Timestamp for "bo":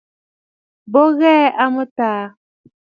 0.91-1.01